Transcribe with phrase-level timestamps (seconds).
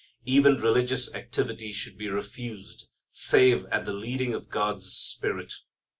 [0.25, 5.53] Even religious activity should be refused save at the leading of God's Spirit.